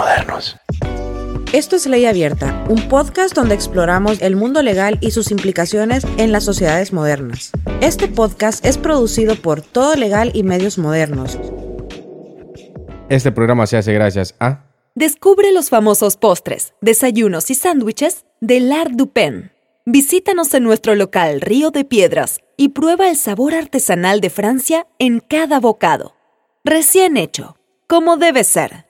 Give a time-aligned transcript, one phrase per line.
[0.00, 0.56] modernos.
[1.52, 6.32] Esto es Ley Abierta, un podcast donde exploramos el mundo legal y sus implicaciones en
[6.32, 7.50] las sociedades modernas.
[7.82, 11.38] Este podcast es producido por Todo Legal y Medios Modernos.
[13.10, 14.64] Este programa se hace gracias a...
[14.94, 19.52] Descubre los famosos postres, desayunos y sándwiches de L'Art du Pen.
[19.84, 25.20] Visítanos en nuestro local Río de Piedras y prueba el sabor artesanal de Francia en
[25.20, 26.14] cada bocado.
[26.64, 27.56] Recién hecho,
[27.86, 28.89] como debe ser.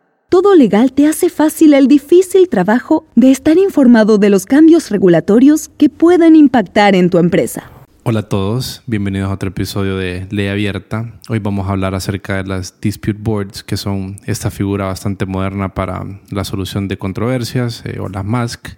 [0.31, 5.69] Todo legal te hace fácil el difícil trabajo de estar informado de los cambios regulatorios
[5.77, 7.69] que pueden impactar en tu empresa.
[8.03, 11.19] Hola a todos, bienvenidos a otro episodio de Ley Abierta.
[11.27, 15.73] Hoy vamos a hablar acerca de las dispute boards, que son esta figura bastante moderna
[15.73, 18.77] para la solución de controversias, eh, o las MASC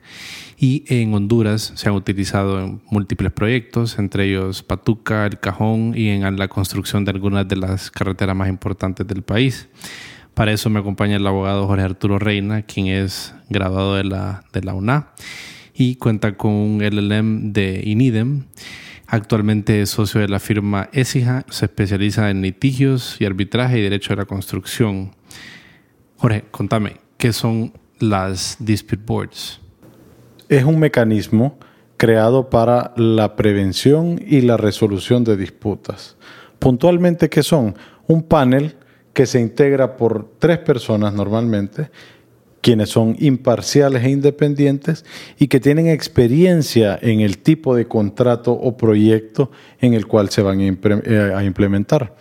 [0.57, 6.09] y en Honduras se han utilizado en múltiples proyectos, entre ellos Patuca, El Cajón y
[6.09, 9.69] en la construcción de algunas de las carreteras más importantes del país.
[10.33, 14.61] Para eso me acompaña el abogado Jorge Arturo Reina, quien es graduado de la, de
[14.61, 15.09] la UNA
[15.73, 18.45] y cuenta con un LLM de INIDEM.
[19.07, 24.09] Actualmente es socio de la firma ESIJA, se especializa en litigios y arbitraje y derecho
[24.09, 25.11] de la construcción.
[26.17, 29.59] Jorge, contame, ¿qué son las dispute boards?
[30.49, 31.57] es un mecanismo
[31.97, 36.17] creado para la prevención y la resolución de disputas.
[36.59, 37.75] Puntualmente, ¿qué son?
[38.07, 38.75] Un panel
[39.13, 41.89] que se integra por tres personas normalmente,
[42.61, 45.05] quienes son imparciales e independientes
[45.37, 50.41] y que tienen experiencia en el tipo de contrato o proyecto en el cual se
[50.41, 52.15] van a eh, implementar.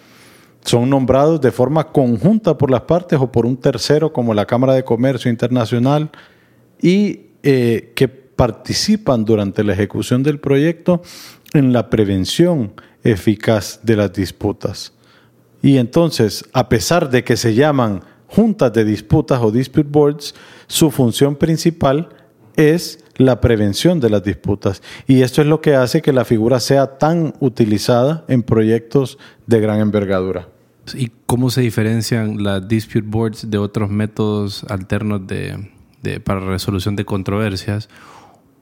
[0.65, 4.75] Son nombrados de forma conjunta por las partes o por un tercero como la Cámara
[4.75, 6.11] de Comercio Internacional
[6.81, 11.03] y eh, que participan durante la ejecución del proyecto
[11.55, 12.73] en la prevención
[13.05, 14.93] eficaz de las disputas.
[15.63, 20.35] Y entonces, a pesar de que se llaman juntas de disputas o dispute boards,
[20.67, 22.09] su función principal
[22.57, 24.83] es la prevención de las disputas.
[25.07, 29.61] Y esto es lo que hace que la figura sea tan utilizada en proyectos de
[29.61, 30.49] gran envergadura.
[30.95, 35.69] ¿Y cómo se diferencian las dispute boards de otros métodos alternos de,
[36.25, 37.89] para resolución de controversias?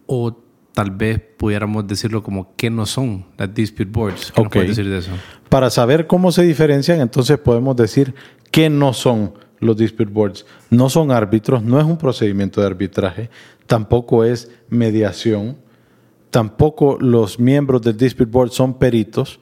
[0.07, 0.37] O
[0.75, 4.33] tal vez pudiéramos decirlo como qué no son las dispute boards.
[4.35, 5.13] ¿Qué puedes decir de eso?
[5.51, 8.15] Para saber cómo se diferencian, entonces podemos decir
[8.53, 10.47] qué no son los dispute boards.
[10.71, 13.31] No son árbitros, no es un procedimiento de arbitraje,
[13.67, 15.59] tampoco es mediación,
[16.31, 19.41] tampoco los miembros del dispute board son peritos.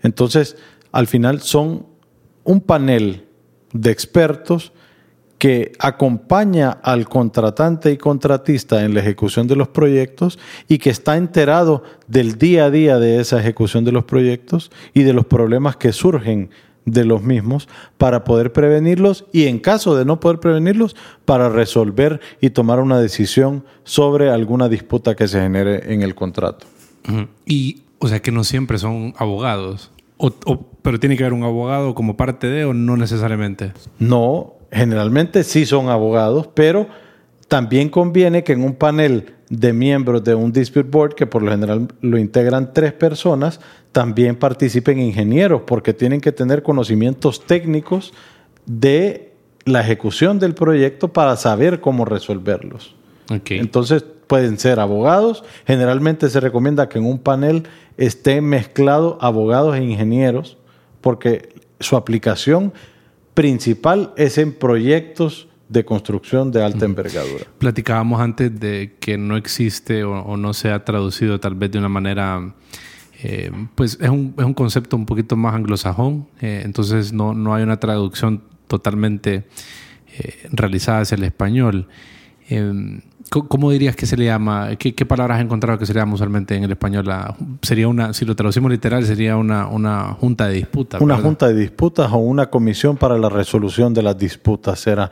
[0.00, 0.56] Entonces,
[0.92, 1.86] al final son
[2.44, 3.26] un panel
[3.72, 4.72] de expertos
[5.38, 10.38] que acompaña al contratante y contratista en la ejecución de los proyectos
[10.68, 15.04] y que está enterado del día a día de esa ejecución de los proyectos y
[15.04, 16.50] de los problemas que surgen
[16.84, 22.20] de los mismos para poder prevenirlos y en caso de no poder prevenirlos para resolver
[22.40, 26.66] y tomar una decisión sobre alguna disputa que se genere en el contrato.
[27.46, 29.90] Y o sea que no siempre son abogados,
[30.82, 33.72] pero tiene que haber un abogado como parte de o no necesariamente.
[33.98, 36.88] No, generalmente sí son abogados, pero
[37.48, 41.50] también conviene que en un panel de miembros de un dispute board, que por lo
[41.50, 43.60] general lo integran tres personas,
[43.92, 48.12] también participen ingenieros, porque tienen que tener conocimientos técnicos
[48.66, 49.32] de
[49.64, 52.94] la ejecución del proyecto para saber cómo resolverlos.
[53.48, 55.44] Entonces pueden ser abogados.
[55.66, 57.64] Generalmente se recomienda que en un panel
[57.96, 60.58] estén mezclados abogados e ingenieros,
[61.00, 61.48] porque
[61.80, 62.72] su aplicación
[63.38, 67.44] principal es en proyectos de construcción de alta envergadura.
[67.58, 71.88] Platicábamos antes de que no existe o, no se ha traducido tal vez de una
[71.88, 72.52] manera,
[73.22, 77.54] eh, pues es un, es un, concepto un poquito más anglosajón, eh, entonces no, no,
[77.54, 79.46] hay una traducción totalmente
[80.18, 81.86] eh, realizada hacia el español.
[82.48, 84.70] Em, ¿Cómo dirías que se le llama?
[84.78, 87.06] ¿Qué, palabras has encontrado que se le llama usualmente en el español?
[87.60, 91.02] sería una, si lo traducimos literal, sería una, una junta de disputas.
[91.02, 94.80] Una junta de disputas o una comisión para la resolución de las disputas.
[94.80, 95.10] Será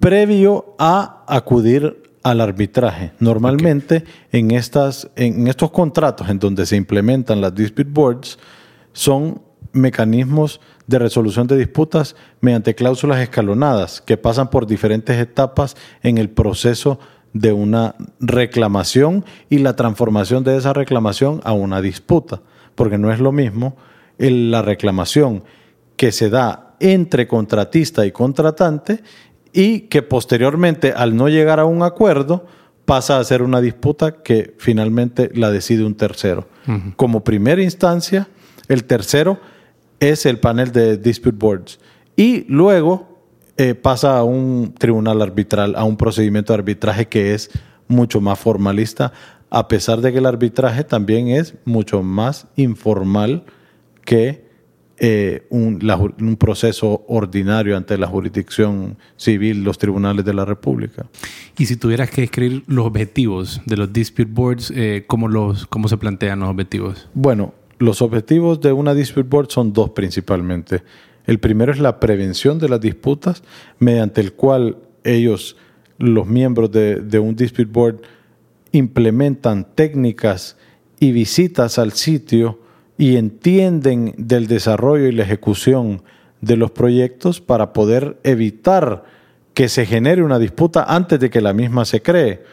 [0.00, 3.12] previo a acudir al arbitraje.
[3.20, 8.36] Normalmente en, estas, en estos contratos en donde se implementan las dispute boards
[8.92, 9.40] son
[9.72, 16.30] mecanismos de resolución de disputas mediante cláusulas escalonadas que pasan por diferentes etapas en el
[16.30, 16.98] proceso
[17.32, 22.42] de una reclamación y la transformación de esa reclamación a una disputa,
[22.74, 23.76] porque no es lo mismo
[24.18, 25.42] la reclamación
[25.96, 29.02] que se da entre contratista y contratante
[29.52, 32.46] y que posteriormente al no llegar a un acuerdo
[32.84, 36.48] pasa a ser una disputa que finalmente la decide un tercero.
[36.96, 38.28] Como primera instancia,
[38.68, 39.38] el tercero
[40.10, 41.78] es el panel de dispute boards
[42.16, 43.14] y luego
[43.56, 47.50] eh, pasa a un tribunal arbitral, a un procedimiento de arbitraje que es
[47.86, 49.12] mucho más formalista,
[49.50, 53.44] a pesar de que el arbitraje también es mucho más informal
[54.04, 54.44] que
[54.98, 55.80] eh, un,
[56.20, 61.06] un, proceso ordinario ante la jurisdicción civil, los tribunales de la República.
[61.58, 65.88] Y si tuvieras que escribir los objetivos de los dispute boards, eh, ¿cómo, los, ¿cómo
[65.88, 67.08] se plantean los objetivos?
[67.12, 70.82] Bueno, los objetivos de una dispute board son dos principalmente.
[71.26, 73.42] El primero es la prevención de las disputas,
[73.78, 75.56] mediante el cual ellos,
[75.98, 78.02] los miembros de, un dispute board,
[78.72, 80.56] implementan técnicas
[81.00, 82.60] y visitas al sitio
[82.98, 86.02] y entienden del desarrollo y la ejecución
[86.40, 89.04] de los proyectos para poder evitar
[89.54, 92.44] que se genere una disputa antes de que la misma se cree.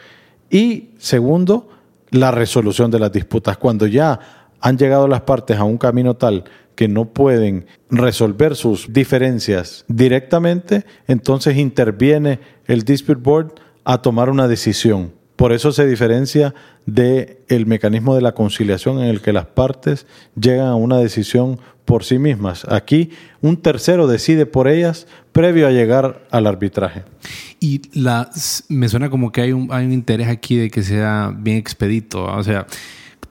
[0.50, 1.68] Y segundo,
[2.10, 3.56] la resolución de las disputas.
[3.58, 6.44] Cuando ya han llegado las partes a un camino tal
[6.74, 13.52] que no pueden resolver sus diferencias directamente, entonces interviene el dispute board
[13.84, 15.12] a tomar una decisión.
[15.36, 16.54] Por eso se diferencia
[16.86, 20.06] del el mecanismo de la conciliación en el que las partes
[20.40, 22.64] llegan a una decisión por sí mismas.
[22.68, 23.10] Aquí
[23.40, 27.02] un tercero decide por ellas previo a llegar al arbitraje.
[27.58, 27.82] Y
[28.68, 32.24] me suena como que hay un, hay un interés aquí de que sea bien expedito.
[32.24, 32.66] O sea,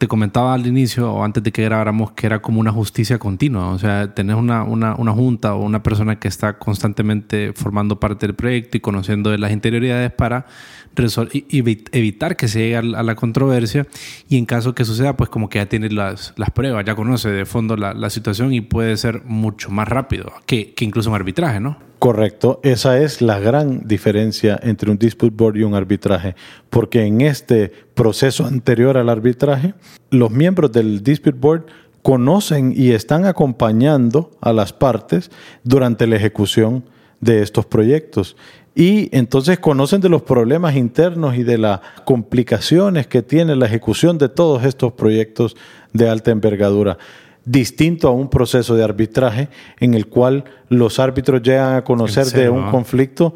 [0.02, 3.68] te comentaba al inicio o antes de que grabáramos que era como una justicia continua,
[3.68, 8.26] o sea, tener una, una, una, junta o una persona que está constantemente formando parte
[8.26, 10.48] del proyecto y conociendo de las interioridades para
[10.96, 13.88] evitar que se llegue a la controversia
[14.30, 17.30] y en caso que suceda, pues como que ya tiene las, las pruebas, ya conoce
[17.30, 21.16] de fondo la, la situación y puede ser mucho más rápido que, que incluso un
[21.16, 21.78] arbitraje, ¿no?
[22.00, 26.36] Correcto, esa es la gran diferencia entre un dispute board y un arbitraje,
[26.72, 29.76] porque en este proceso anterior al arbitraje,
[30.10, 31.66] los miembros del dispute board
[32.02, 35.30] conocen y están acompañando a las partes
[35.64, 36.84] durante la ejecución
[37.20, 38.36] de estos proyectos.
[38.74, 44.18] Y entonces conocen de los problemas internos y de las complicaciones que tiene la ejecución
[44.18, 45.58] de todos estos proyectos
[45.92, 46.98] de alta envergadura
[47.44, 52.50] distinto a un proceso de arbitraje en el cual los árbitros llegan a conocer de
[52.50, 53.34] un conflicto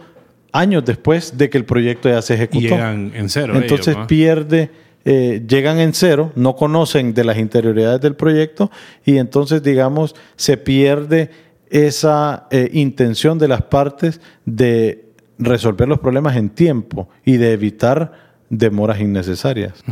[0.52, 2.60] años después de que el proyecto ya se ejecutó.
[2.60, 3.56] llegan en cero.
[3.56, 4.70] Entonces pierde,
[5.04, 8.72] eh, llegan en cero, no conocen de las interioridades del proyecto
[9.04, 11.32] y entonces, digamos, se pierde
[11.70, 15.05] esa eh, intención de las partes de
[15.38, 18.12] resolver los problemas en tiempo y de evitar
[18.50, 19.84] demoras innecesarias.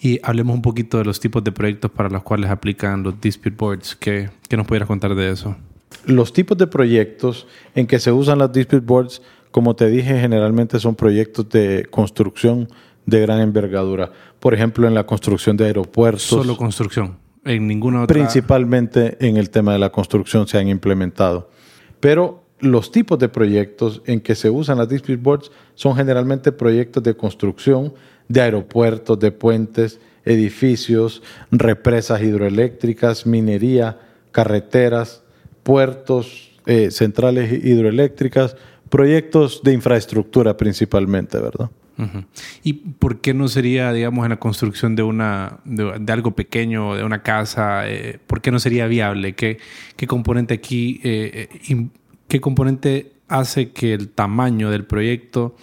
[0.00, 3.56] Y hablemos un poquito de los tipos de proyectos para los cuales aplican los dispute
[3.56, 3.96] boards.
[3.96, 5.56] ¿Qué, qué nos pudieras contar de eso?
[6.06, 10.78] Los tipos de proyectos en que se usan las dispute boards, como te dije, generalmente
[10.78, 12.68] son proyectos de construcción
[13.06, 14.12] de gran envergadura.
[14.38, 16.22] Por ejemplo, en la construcción de aeropuertos.
[16.22, 17.18] Solo construcción.
[17.44, 18.14] En ninguna otra.
[18.14, 21.50] Principalmente en el tema de la construcción se han implementado.
[21.98, 27.02] Pero los tipos de proyectos en que se usan las dispute boards son generalmente proyectos
[27.02, 27.92] de construcción
[28.28, 33.98] de aeropuertos, de puentes, edificios, represas hidroeléctricas, minería,
[34.30, 35.22] carreteras,
[35.62, 38.56] puertos, eh, centrales hidroeléctricas,
[38.88, 41.70] proyectos de infraestructura principalmente, ¿verdad?
[42.62, 47.04] ¿Y por qué no sería, digamos, en la construcción de, una, de, algo pequeño, de
[47.04, 49.34] una casa, eh, por qué no sería viable?
[49.34, 49.58] ¿Qué,
[49.96, 51.48] qué componente aquí eh,
[52.30, 55.56] ¿Qué componente hace que el tamaño del proyecto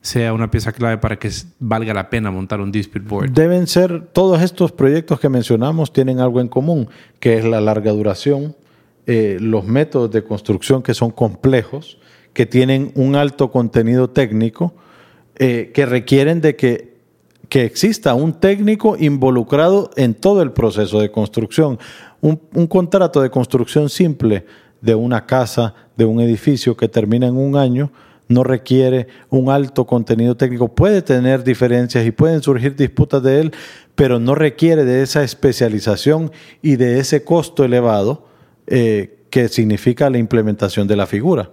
[0.00, 3.30] sea una pieza clave para que valga la pena montar un dispute board?
[3.30, 6.88] Deben ser, todos estos proyectos que mencionamos tienen algo en común,
[7.20, 8.56] que es la larga duración,
[9.06, 11.98] eh, los métodos de construcción que son complejos,
[12.32, 14.74] que tienen un alto contenido técnico,
[15.36, 16.96] eh, que requieren de que,
[17.48, 21.78] que, exista un técnico involucrado en todo el proceso de construcción.
[22.20, 24.44] Un, un contrato de construcción simple
[24.80, 27.90] de una casa, de un edificio que termina en un año,
[28.28, 30.74] no requiere un alto contenido técnico.
[30.74, 33.52] Puede tener diferencias y pueden surgir disputas de él,
[33.94, 36.30] pero no requiere de esa especialización
[36.62, 38.28] y de ese costo elevado
[38.68, 41.50] eh, que significa la implementación de la figura.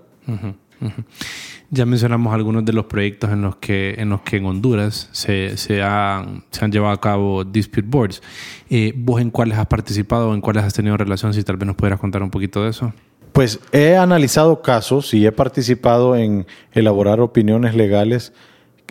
[1.72, 5.58] Ya mencionamos algunos de los proyectos en los que en, los que en Honduras se,
[5.58, 8.22] se, han, se han llevado a cabo dispute boards.
[8.70, 11.34] Eh, ¿Vos en cuáles has participado en cuáles has tenido relación?
[11.34, 12.94] Si tal vez nos pudieras contar un poquito de eso.
[13.36, 18.32] Pues he analizado casos y he participado en elaborar opiniones legales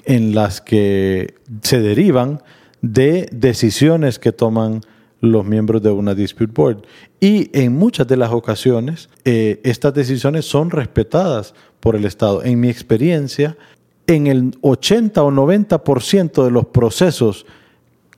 [0.05, 2.43] en las que se derivan
[2.83, 4.83] de decisiones que toman
[5.23, 6.83] los miembros de una dispute board.
[7.21, 12.45] Y en muchas de las ocasiones, eh, estas decisiones son respetadas por el Estado.
[12.45, 13.57] En mi experiencia,
[14.07, 17.47] en el 80 o 90% de los procesos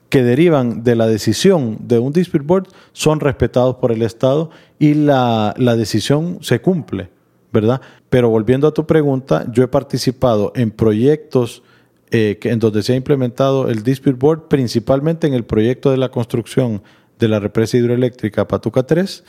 [0.09, 4.93] que derivan de la decisión de un dispute board son respetados por el Estado y
[4.93, 7.09] la, decisión se cumple,
[7.51, 7.81] ¿verdad?
[8.09, 11.63] Pero volviendo a tu pregunta, yo he participado en proyectos
[12.11, 16.09] eh, en donde se ha implementado el dispute board, principalmente en el proyecto de la
[16.09, 16.81] construcción
[17.19, 19.23] de la represa hidroeléctrica Patuca 3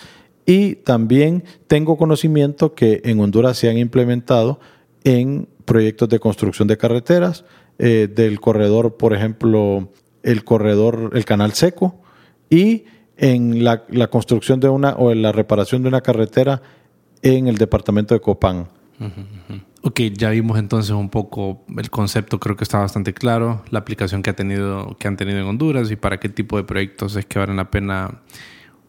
[0.44, 4.60] y también tengo conocimiento que en Honduras se han implementado
[5.04, 7.44] en proyectos de construcción de carreteras,
[7.78, 9.88] eh, del corredor, por ejemplo,
[10.22, 12.00] el corredor, el canal seco
[12.50, 12.84] y
[13.18, 16.62] en la, construcción de una o en la reparación de una carretera
[17.20, 18.68] en el departamento de Copán.
[19.82, 24.22] Ok, ya vimos entonces un poco el concepto, creo que está bastante claro, la aplicación
[24.22, 27.26] que, ha tenido, que han tenido en Honduras y para qué tipo de proyectos es
[27.26, 28.22] que valen la pena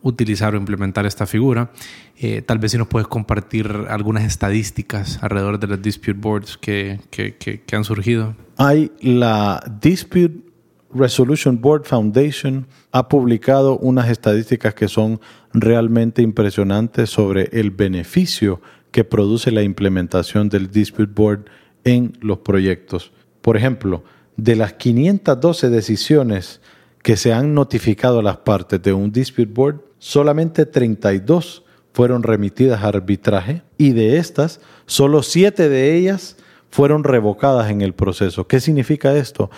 [0.02, 1.72] utilizar o implementar esta figura.
[2.18, 7.00] Eh, tal vez si nos puedes compartir algunas estadísticas alrededor de las dispute boards que,
[7.10, 8.36] que, que han surgido.
[8.58, 10.49] Hay la Dispute
[10.94, 15.20] Resolution Board Foundation ha publicado unas estadísticas que son
[15.54, 21.46] realmente impresionantes sobre el beneficio que produce la implementación del Dispute Board
[21.84, 23.12] en los proyectos.
[23.42, 24.04] Por ejemplo,
[24.36, 26.62] de las 512 decisiones
[27.04, 32.84] que se han notificado a las partes de un Dispute Board, solamente 32 fueron remitidas
[32.84, 36.38] a arbitraje y de estas, solo 7 de ellas
[36.72, 38.48] fueron revocadas en el proceso.
[38.48, 39.50] ¿Qué significa esto?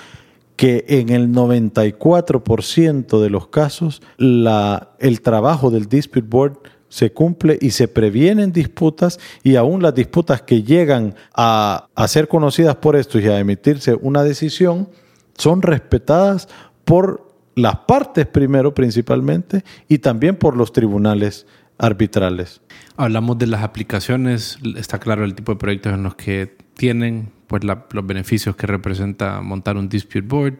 [0.62, 7.72] Que en el 94% de los casos el trabajo del Dispute Board se cumple y
[7.72, 13.18] se previenen disputas y aún las disputas que llegan a, a ser conocidas por esto
[13.18, 14.88] y a emitirse una decisión
[15.36, 16.48] son respetadas
[16.86, 21.48] por las partes primero principalmente y también por los tribunales
[21.80, 22.62] arbitrales.
[22.98, 27.66] Hablamos de las aplicaciones, está claro el tipo de proyectos en los que tienen pues
[27.66, 30.54] los beneficios que representa montar un dispute board.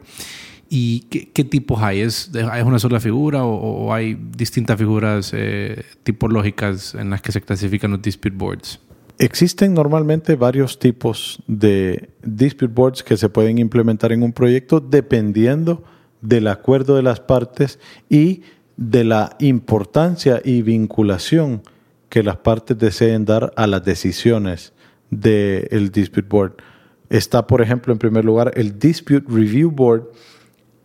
[0.68, 1.00] ¿Y
[1.32, 2.00] qué, tipos hay?
[2.00, 7.40] ¿Es, ¿Es, una sola figura o, hay distintas figuras eh, tipológicas en las que se
[7.40, 8.78] clasifican los dispute boards?
[9.18, 15.84] Existen normalmente varios tipos de dispute boards que se pueden implementar en un proyecto dependiendo
[16.20, 17.78] del acuerdo de las partes
[18.10, 18.42] y
[18.76, 21.62] de la importancia y vinculación
[22.10, 24.74] que las partes deseen dar a las decisiones
[25.08, 26.71] del dispute board.
[27.12, 30.04] Está, por ejemplo, en primer lugar, el Dispute Review Board,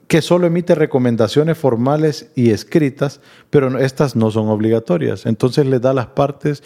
[0.10, 5.26] que solo emite recomendaciones formales y escritas, pero estas no son obligatorias.
[5.26, 6.64] Entonces le da a las partes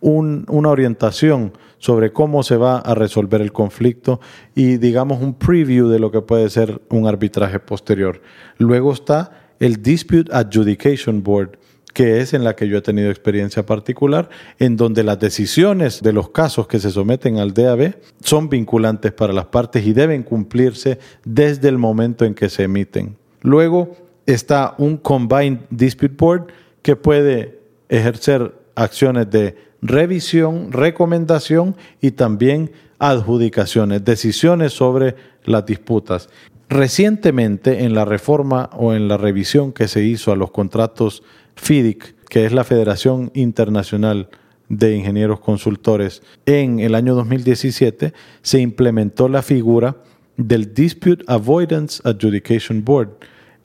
[0.00, 4.20] una orientación sobre cómo se va a resolver el conflicto
[4.52, 8.20] y digamos un preview de lo que puede ser un arbitraje posterior.
[8.58, 11.56] Luego está el Dispute Adjudication Board,
[11.94, 16.12] que es en la que yo he tenido experiencia particular, en donde las decisiones de
[16.12, 20.98] los casos que se someten al DAB son vinculantes para las partes y deben cumplirse
[21.24, 23.16] desde el momento en que se emiten.
[23.40, 23.96] Luego
[24.26, 26.46] está un Combined Dispute Board
[26.82, 36.28] que puede ejercer acciones de revisión, recomendación y también adjudicaciones, decisiones sobre las disputas.
[36.68, 41.22] Recientemente, en la reforma o en la revisión que se hizo a los contratos
[41.56, 44.28] FIDIC, que es la Federación Internacional
[44.68, 49.96] de Ingenieros Consultores, en el año 2017 se implementó la figura
[50.36, 53.18] del Dispute Avoidance Adjudication Board,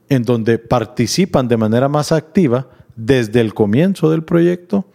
[0.10, 4.86] en donde participan de manera más activa desde el comienzo del proyecto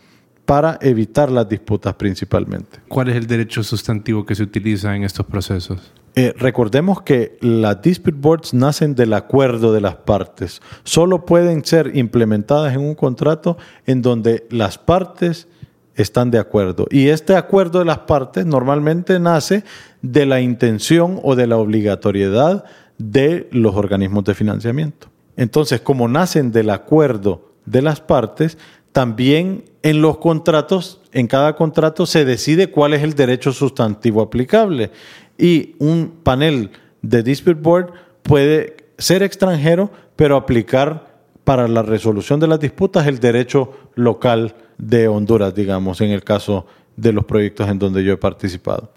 [0.44, 2.80] para evitar las disputas principalmente.
[2.88, 5.92] ¿Cuál es el derecho sustantivo que se utiliza en estos procesos?
[6.16, 10.62] Eh, recordemos que las dispute boards nacen del acuerdo de las partes.
[10.85, 15.49] Solo pueden ser implementadas en un contrato en donde las partes
[15.97, 16.87] están de acuerdo.
[16.90, 19.64] Y este acuerdo de las partes normalmente nace
[20.02, 22.64] de la intención o de la obligatoriedad
[22.99, 25.09] de los organismos de financiamiento.
[25.37, 28.56] Entonces, como nacen del acuerdo de las partes,
[28.92, 34.92] también en los contratos, en cada contrato se decide cuál es el derecho sustantivo aplicable
[35.38, 36.71] y un panel
[37.03, 41.14] de dispute board puede ser extranjero, pero aplicar
[41.45, 46.67] para la resolución de las disputas el derecho local de Honduras, digamos, en el caso
[46.97, 48.93] de los proyectos en donde yo he participado.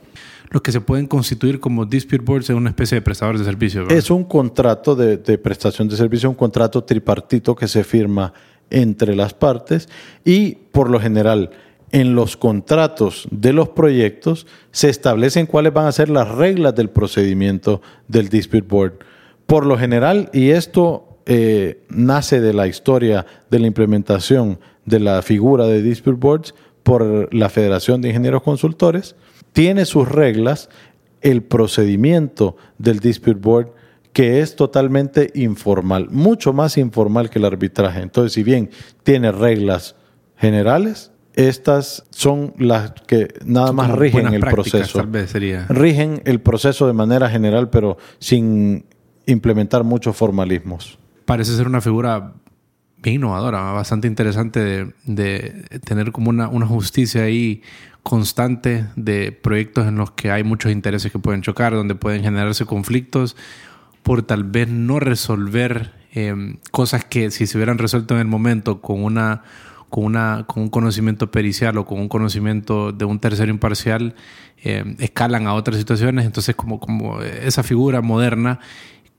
[0.49, 3.91] Los que se pueden constituir como dispute boards es una especie de prestadores de servicios.
[3.91, 8.33] Es un contrato de, de prestación de servicio, un contrato tripartito que se firma
[8.69, 9.89] entre las partes
[10.23, 11.51] y por lo general
[11.91, 16.89] en los contratos de los proyectos se establecen cuáles van a ser las reglas del
[16.89, 18.99] procedimiento del Dispute Board.
[19.45, 25.21] Por lo general, y esto eh, nace de la historia de la implementación de la
[25.21, 29.15] figura de Dispute Boards por la Federación de Ingenieros Consultores,
[29.53, 30.69] tiene sus reglas
[31.21, 33.71] el procedimiento del Dispute Board
[34.13, 38.01] que es totalmente informal, mucho más informal que el arbitraje.
[38.01, 38.71] Entonces, si bien
[39.03, 39.95] tiene reglas
[40.37, 45.07] generales, estas son las que nada más rigen el proceso.
[45.69, 48.85] Rigen el proceso de manera general, pero sin
[49.27, 50.97] implementar muchos formalismos.
[51.25, 52.33] Parece ser una figura
[53.03, 57.61] bien innovadora, bastante interesante de, tener como una, una, justicia ahí
[58.01, 62.65] constante de proyectos en los que hay muchos intereses que pueden chocar, donde pueden generarse
[62.65, 63.35] conflictos
[64.01, 68.81] por tal vez no resolver eh, cosas que si se hubieran resuelto en el momento
[68.81, 69.43] con una
[69.89, 74.15] con, una, con un conocimiento pericial o con un conocimiento de un tercero imparcial,
[74.63, 76.25] eh, escalan a otras situaciones.
[76.25, 78.59] Entonces, como, como esa figura moderna,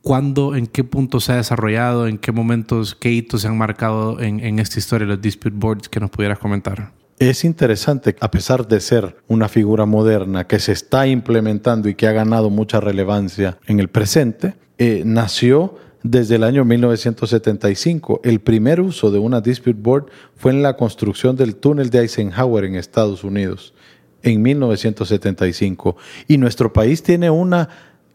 [0.03, 4.21] ¿cuándo, en qué punto se ha desarrollado, en qué momentos, qué hitos se han marcado
[4.21, 6.93] en, en esta historia de los dispute boards que nos pudieras comentar?
[7.19, 12.07] Es interesante, a pesar de ser una figura moderna que se está implementando y que
[12.07, 18.21] ha ganado mucha relevancia en el presente, eh, nació desde el año 1975.
[18.25, 22.65] El primer uso de una dispute board fue en la construcción del túnel de Eisenhower
[22.65, 23.75] en Estados Unidos
[24.23, 25.97] en 1975.
[26.27, 27.69] Y nuestro país tiene una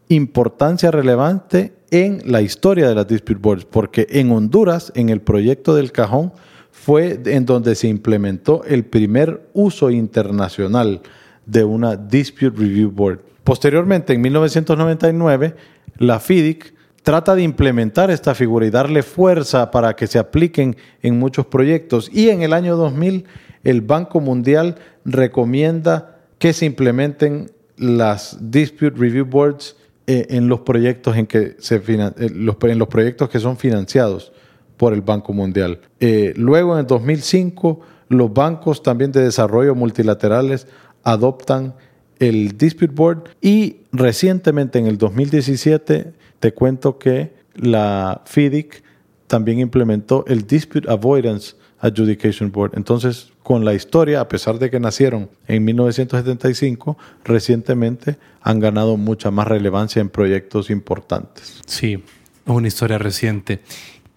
[0.08, 5.74] importancia relevante en la historia de las dispute boards, porque en Honduras, en el proyecto
[5.74, 6.32] del cajón,
[6.70, 11.00] fue en donde se implementó el primer uso internacional
[11.46, 13.20] de una dispute review board.
[13.44, 15.54] Posteriormente, en 1999,
[15.98, 16.74] la FIDIC
[17.04, 22.10] trata de implementar esta figura y darle fuerza para que se apliquen en muchos proyectos.
[22.12, 23.26] Y en el año 2000
[23.62, 31.16] el Banco Mundial recomienda que se implementen las Dispute Review Boards eh, en los proyectos
[31.16, 34.32] en que se eh, en los proyectos que son financiados
[34.78, 35.80] por el Banco Mundial.
[36.00, 40.66] Eh, luego en el 2005 los bancos también de desarrollo multilaterales
[41.02, 41.74] adoptan
[42.18, 48.82] el Dispute Board y recientemente en el 2017 te cuento que la FIDIC
[49.26, 52.72] también implementó el Dispute Avoidance Adjudication Board.
[52.74, 59.30] Entonces, con la historia, a pesar de que nacieron en 1975, recientemente han ganado mucha
[59.30, 61.62] más relevancia en proyectos importantes.
[61.64, 63.62] Sí, es una historia reciente.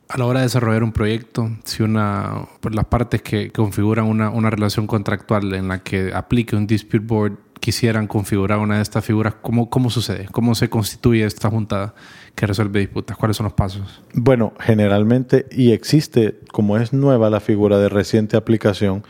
[0.09, 4.31] A la hora de desarrollar un proyecto, si una, por las partes que configuran una,
[4.31, 7.37] una relación contractual en la que aplique un dispute board
[7.67, 10.29] quisieran configurar una de estas figuras, ¿cómo, ¿cómo sucede?
[10.31, 11.93] ¿Cómo se constituye esta junta
[12.33, 13.17] que resuelve disputas?
[13.17, 14.01] ¿Cuáles son los pasos?
[14.13, 19.03] Bueno, generalmente, y existe, como es nueva la figura de reciente aplicación,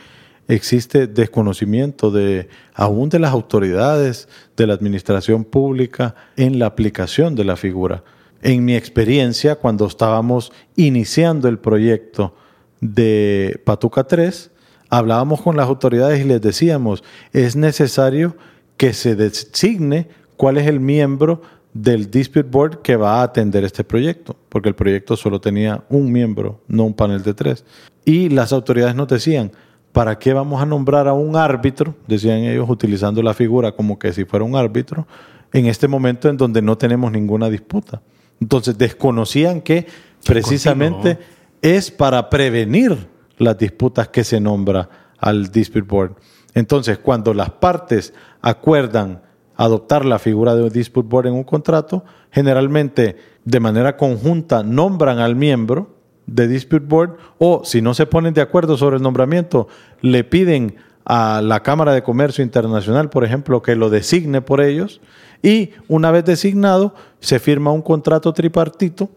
[0.48, 7.44] existe desconocimiento de aún de las autoridades de la administración pública en la aplicación de
[7.44, 8.04] la figura.
[8.42, 12.34] En mi experiencia, cuando estábamos iniciando el proyecto
[12.82, 14.50] de Patuca 3,
[14.90, 18.36] hablábamos con las autoridades y les decíamos, es necesario
[18.78, 21.42] que se designe cuál es el miembro
[21.74, 26.12] del Dispute Board que va a atender este proyecto, porque el proyecto solo tenía un
[26.12, 27.66] miembro, no un panel de tres.
[28.06, 29.52] Y las autoridades nos decían,
[29.92, 31.96] ¿para qué vamos a nombrar a un árbitro?
[32.08, 35.08] Decían ellos utilizando la figura como que si fuera un árbitro,
[35.54, 38.02] en este momento en donde no tenemos ninguna disputa.
[38.40, 39.88] Entonces desconocían que
[40.26, 41.18] precisamente
[41.62, 46.16] es para prevenir las disputas que se nombra al Dispute Board.
[46.54, 49.22] Entonces, cuando las partes acuerdan
[49.56, 55.20] adoptar la figura de un Dispute Board en un contrato, generalmente de manera conjunta nombran
[55.20, 55.96] al miembro
[56.28, 59.68] de Dispute Board o si no se ponen de acuerdo sobre el nombramiento,
[60.02, 65.00] le piden a la Cámara de Comercio Internacional, por ejemplo, que lo designe por ellos
[65.42, 69.10] y una vez designado se firma un contrato tripartito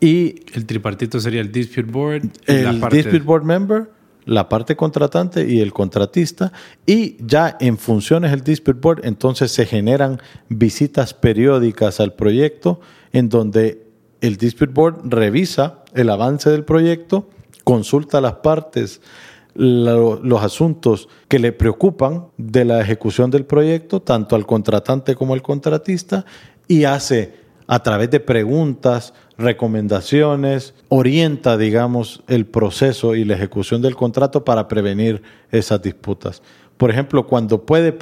[0.00, 3.90] y el tripartito sería el dispute board, el dispute board member,
[4.24, 6.52] la parte contratante y el contratista.
[6.86, 12.80] Y ya en funciones del dispute board, entonces se generan visitas periódicas al proyecto
[13.12, 13.86] en donde
[14.20, 17.28] el dispute board revisa el avance del proyecto,
[17.64, 19.00] consulta las partes
[19.58, 25.42] los asuntos que le preocupan de la ejecución del proyecto, tanto al contratante como al
[25.42, 26.24] contratista,
[26.68, 33.94] y hace a través de preguntas, recomendaciones, orienta, digamos, el proceso y la ejecución del
[33.94, 36.42] contrato para prevenir esas disputas.
[36.78, 37.96] Por ejemplo, cuando, puede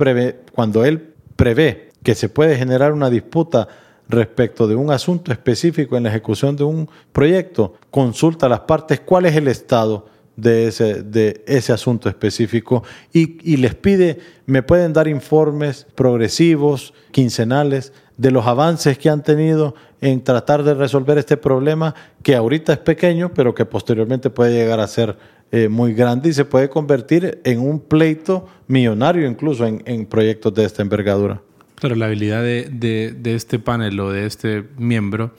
[0.55, 3.66] cuando él prevé que se puede generar una disputa
[4.09, 9.00] respecto de un asunto específico en la ejecución de un proyecto, consulta a las partes
[9.00, 14.62] cuál es el estado de ese, de ese asunto específico y, y les pide, me
[14.62, 21.18] pueden dar informes progresivos, quincenales, de los avances que han tenido en tratar de resolver
[21.18, 25.16] este problema que ahorita es pequeño, pero que posteriormente puede llegar a ser
[25.52, 30.55] eh, muy grande y se puede convertir en un pleito millonario incluso en, en proyectos
[30.55, 31.40] de esta envergadura.
[31.76, 35.35] Claro, la habilidad de, de, de este panel o de este miembro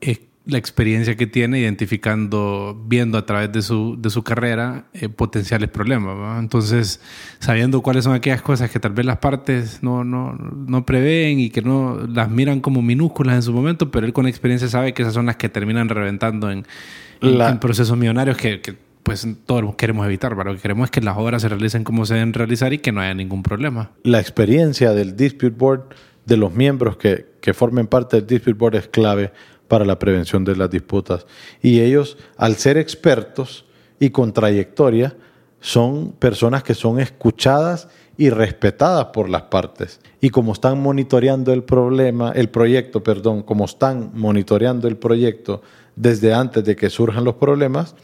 [0.00, 5.08] es la experiencia que tiene identificando, viendo a través de su, de su carrera eh,
[5.08, 6.38] potenciales problemas.
[6.38, 7.00] Entonces,
[7.40, 11.50] sabiendo cuáles son aquellas cosas que tal vez las partes no, no, no prevén y
[11.50, 15.02] que no las miran como minúsculas en su momento, pero él con experiencia sabe que
[15.02, 16.64] esas son las que terminan reventando en,
[17.20, 20.36] en, La- en procesos millonarios que, que, pues todos queremos evitar.
[20.36, 22.92] Lo que queremos es que las obras se realicen como se deben realizar y que
[22.92, 23.90] no haya ningún problema.
[24.04, 25.86] la experiencia del Dispute Board,
[26.24, 29.32] de los miembros que, que formen parte del Dispute Board es clave
[29.68, 31.26] para la prevención de las disputas.
[31.62, 33.64] Y ellos, al ser expertos
[33.98, 35.16] y con trayectoria,
[35.60, 40.00] son personas que son escuchadas y respetadas por las partes.
[40.20, 45.62] Y como están monitoreando el problema, el proyecto, perdón, como están monitoreando el proyecto
[45.96, 47.94] desde antes de que surjan los problemas,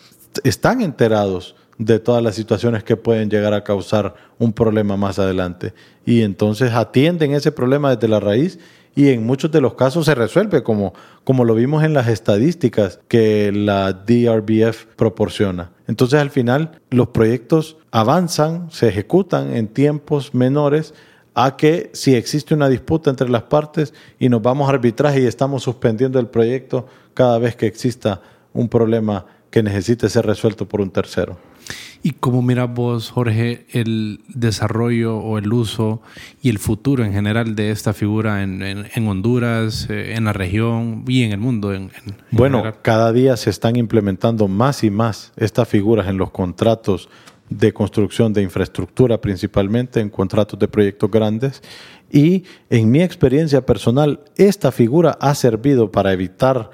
[0.45, 5.73] están enterados de todas las situaciones que pueden llegar a causar un problema más adelante.
[6.05, 8.59] Y entonces atienden ese problema desde la raíz
[8.95, 10.93] y en muchos de los casos se resuelve, como,
[11.25, 15.71] como lo vimos en las estadísticas que la DRBF proporciona.
[15.87, 20.95] Entonces al final los proyectos avanzan, se ejecutan en tiempos menores
[21.35, 25.27] a que si existe una disputa entre las partes y nos vamos a arbitraje y
[25.27, 28.21] estamos suspendiendo el proyecto cada vez que exista
[28.53, 31.39] un problema que necesite ser resuelto por un tercero.
[32.03, 36.03] ¿Y cómo miras vos, Jorge, el desarrollo o el uso
[36.43, 41.23] y el futuro en general de esta figura en, Honduras, eh, en la región y
[41.23, 41.73] en el mundo?
[41.73, 46.17] En, en- en Bueno, cada día se están implementando más y más estas figuras en
[46.19, 47.09] los contratos
[47.49, 51.63] de construcción de infraestructura, principalmente en contratos de proyectos grandes.
[52.11, 56.71] Y en mi experiencia personal, esta figura ha servido para evitar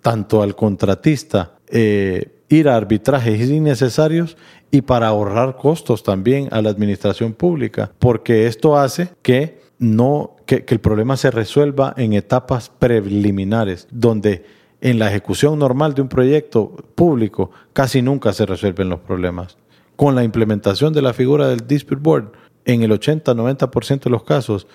[0.00, 4.36] tanto al contratista eh, ir a arbitrajes innecesarios
[4.70, 10.66] y para ahorrar costos también a la administración pública, porque esto hace que no que,
[10.68, 14.44] el problema se resuelva en etapas preliminares, donde
[14.80, 19.56] en la ejecución normal de un proyecto público casi nunca se resuelven los problemas.
[19.94, 22.32] Con la implementación de la figura del dispute board,
[22.64, 24.66] en el 80-90% de los casos,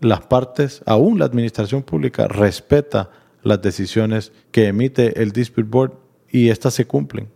[0.00, 3.10] las partes, aún la administración pública, respeta
[3.42, 6.03] las decisiones que emite el dispute board
[6.34, 7.28] y éstas se cumplen.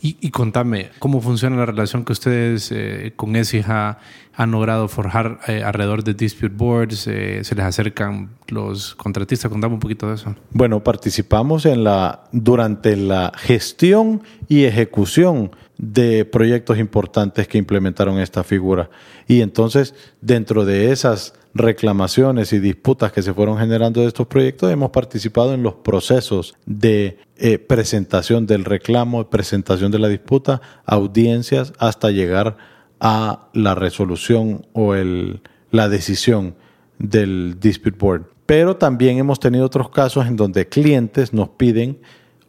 [0.00, 3.98] Y, y contame, ¿cómo funciona la relación que ustedes eh, con ESIJA
[4.34, 7.08] han logrado forjar eh, alrededor de Dispute Boards?
[7.08, 9.50] Eh, ¿Se les acercan los contratistas?
[9.50, 10.36] Contame un poquito de eso.
[10.50, 18.44] Bueno, participamos en la durante la gestión y ejecución de proyectos importantes que implementaron esta
[18.44, 18.90] figura.
[19.26, 24.72] Y entonces, dentro de esas reclamaciones y disputas que se fueron generando de estos proyectos,
[24.72, 31.72] hemos participado en los procesos de eh, presentación del reclamo, presentación de la disputa, audiencias,
[31.78, 32.56] hasta llegar
[32.98, 36.56] a la resolución o el, la decisión
[36.98, 38.26] del dispute board.
[38.46, 41.98] Pero también hemos tenido otros casos en donde clientes nos piden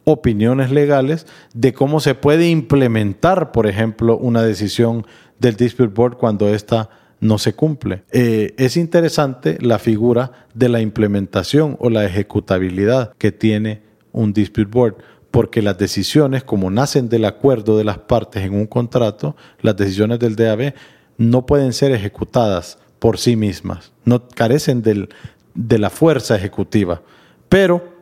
[0.04, 5.06] opiniones legales de cómo se puede implementar, por ejemplo, una decisión
[5.38, 8.02] del dispute board cuando ésta no se cumple.
[8.12, 14.70] Eh, es interesante la figura de la implementación o la ejecutabilidad que tiene un dispute
[14.70, 14.96] board,
[15.30, 20.18] porque las decisiones, como nacen del acuerdo de las partes en un contrato, las decisiones
[20.18, 20.74] del DAB
[21.18, 27.02] no pueden ser ejecutadas por sí mismas, no carecen de la fuerza ejecutiva.
[27.48, 27.96] Pero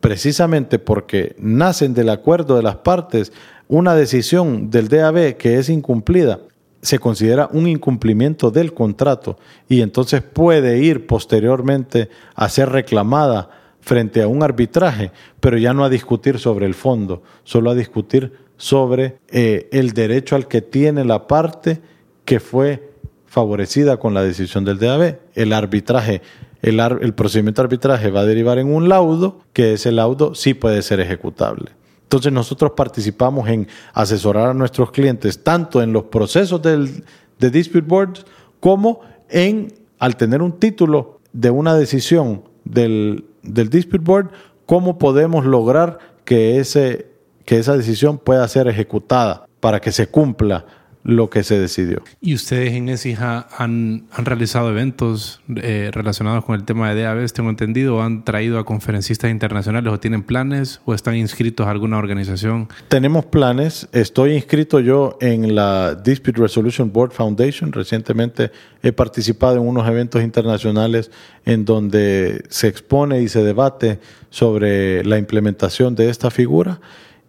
[0.00, 3.32] precisamente porque nacen del acuerdo de las partes,
[3.68, 6.40] una decisión del DAB que es incumplida
[6.82, 13.48] se considera un incumplimiento del contrato y entonces puede ir posteriormente a ser reclamada
[13.80, 18.32] frente a un arbitraje, pero ya no a discutir sobre el fondo, solo a discutir
[18.56, 21.80] sobre eh, el derecho al que tiene la parte
[22.24, 22.90] que fue
[23.26, 25.18] favorecida con la decisión del DAB.
[25.34, 26.20] El arbitraje,
[26.62, 30.34] el, ar- el procedimiento de arbitraje va a derivar en un laudo, que ese laudo
[30.34, 31.70] sí puede ser ejecutable.
[32.12, 37.04] Entonces nosotros participamos en asesorar a nuestros clientes tanto en los procesos del,
[37.38, 38.26] de dispute boards
[38.60, 44.30] como en, al tener un título de una decisión del, del dispute board,
[44.66, 47.06] cómo podemos lograr que, ese,
[47.46, 50.66] que esa decisión pueda ser ejecutada para que se cumpla
[51.04, 52.02] lo que se decidió.
[52.20, 57.32] ¿Y ustedes en ESIJA han, han realizado eventos eh, relacionados con el tema de DABs,
[57.32, 61.70] tengo entendido, o han traído a conferencistas internacionales o tienen planes o están inscritos a
[61.70, 62.68] alguna organización?
[62.88, 63.88] Tenemos planes.
[63.92, 67.72] Estoy inscrito yo en la Dispute Resolution Board Foundation.
[67.72, 71.10] Recientemente he participado en unos eventos internacionales
[71.44, 73.98] en donde se expone y se debate
[74.30, 76.80] sobre la implementación de esta figura.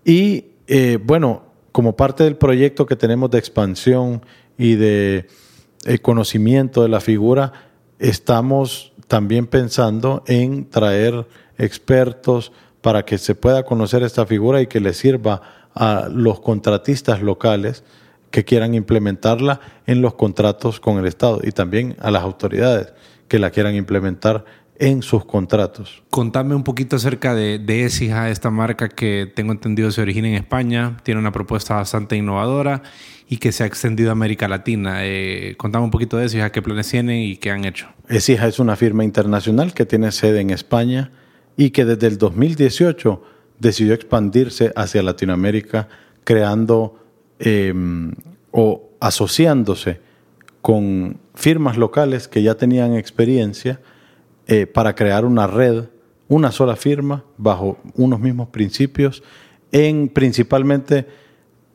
[0.06, 4.22] Y eh, bueno, como parte del proyecto que tenemos de expansión
[4.58, 5.28] y de
[5.86, 7.52] eh, conocimiento de la figura,
[8.00, 14.80] estamos también pensando en traer expertos para que se pueda conocer esta figura y que
[14.80, 15.42] le sirva
[15.74, 17.84] a los contratistas locales
[18.30, 22.94] que quieran implementarla en los contratos con el Estado y también a las autoridades
[23.28, 24.46] que la quieran implementar
[24.80, 26.04] en sus contratos.
[26.10, 30.36] Contame un poquito acerca de, de Esija, esta marca que tengo entendido se origina en
[30.36, 32.82] España, tiene una propuesta bastante innovadora
[33.30, 35.06] y que se ha extendido a América Latina.
[35.06, 37.88] Eh, contame un poquito de Esija, qué planes tienen y qué han hecho.
[38.10, 41.12] Esija es una firma internacional que tiene sede en España
[41.56, 43.24] y que desde el 2018
[43.60, 45.88] decidió expandirse hacia Latinoamérica
[46.24, 47.00] creando
[47.40, 47.74] eh,
[48.52, 50.00] o asociándose
[50.62, 53.82] con firmas locales que ya tenían experiencia
[54.48, 55.86] eh, para crear una red,
[56.28, 59.24] una sola firma, bajo unos mismos principios,
[59.72, 61.06] en principalmente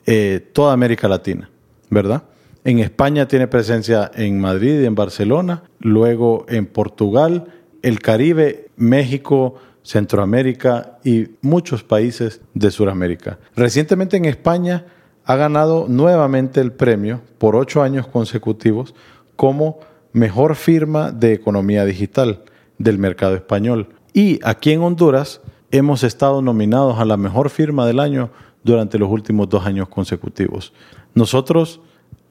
[0.07, 1.51] eh, toda América Latina,
[1.91, 2.25] ¿verdad?
[2.65, 7.47] En España tiene presencia en Madrid y en Barcelona, luego en Portugal,
[7.83, 13.39] el Caribe, México, Centroamérica y muchos países de Sudamérica.
[13.57, 14.85] Recientemente en España
[15.25, 18.95] ha ganado nuevamente el premio por ocho años consecutivos
[19.37, 19.79] como
[20.13, 22.43] mejor firma de economía digital
[22.79, 23.89] del mercado español.
[24.13, 28.31] Y aquí en Honduras hemos estado nominados a la mejor firma del año
[28.65, 30.73] durante los últimos dos años consecutivos.
[31.15, 31.81] Nosotros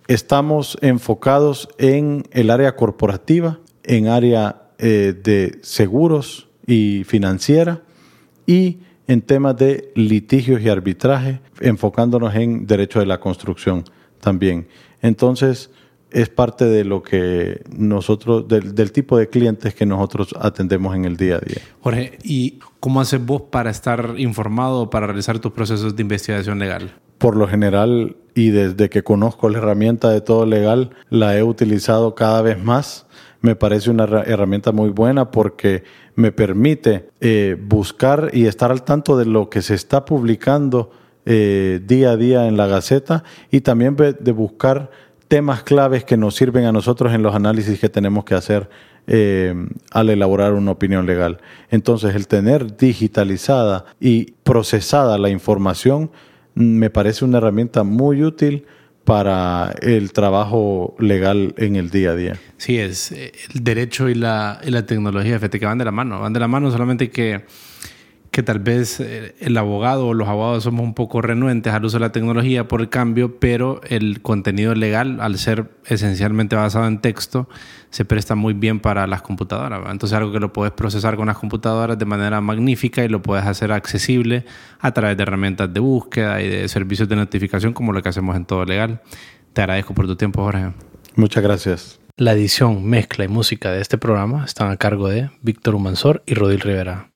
[0.07, 7.81] estamos enfocados en el área corporativa, en área eh, de seguros y financiera
[8.45, 13.86] y en temas de litigios y arbitraje, enfocándonos en derecho de la construcción
[14.19, 14.67] también.
[15.01, 15.69] Entonces,
[16.12, 21.17] es parte de lo que nosotros, del, tipo de clientes que nosotros atendemos en el
[21.17, 21.62] día a día.
[21.82, 26.96] Jorge, ¿y cómo haces vos para estar informado, para realizar tus procesos de investigación legal?
[27.17, 32.15] Por lo general, y desde que conozco la herramienta de todo legal, la he utilizado
[32.15, 33.06] cada vez más.
[33.41, 35.84] Me parece una herramienta muy buena porque
[36.15, 40.91] me permite eh, buscar y estar al tanto de lo que se está publicando
[41.26, 44.89] eh, día a día en la Gaceta y también de buscar
[45.28, 48.70] temas claves que nos sirven a nosotros en los análisis que tenemos que hacer
[49.08, 49.54] eh,
[49.92, 51.40] al elaborar una opinión legal.
[51.70, 56.12] Entonces, el tener digitalizada y procesada la información
[56.56, 58.66] mm, me parece una herramienta muy útil
[59.06, 62.40] para el trabajo legal en el día a día.
[62.58, 65.92] Sí, es eh, el derecho y la, y la tecnología, fíjate que van de la
[65.92, 67.46] mano, van de la mano solamente que
[68.32, 71.98] que tal vez eh, el abogado o los abogados somos un poco renuentes al uso
[71.98, 77.00] de la tecnología por el cambio, pero el contenido legal, al ser esencialmente basado en
[77.00, 77.50] texto,
[77.90, 79.82] se presta muy bien para las computadoras.
[79.90, 83.46] Entonces algo que lo puedes procesar con las computadoras de manera magnífica y lo puedes
[83.46, 84.46] hacer accesible
[84.80, 88.36] a través de herramientas de búsqueda y de servicios de notificación como lo que hacemos
[88.36, 89.02] en todo legal.
[89.54, 90.74] Te agradezco por tu tiempo, Jorge.
[91.16, 92.00] Muchas gracias.
[92.18, 96.34] La edición, mezcla y música de este programa están a cargo de Víctor Humansor y
[96.34, 97.12] Rodil Rivera.